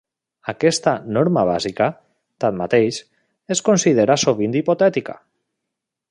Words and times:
Aquesta 0.51 0.93
"norma 1.17 1.41
bàsica", 1.49 1.89
tanmateix, 2.45 2.97
es 3.55 3.61
considera 3.67 4.17
sovint 4.23 4.57
hipotètica. 4.63 5.17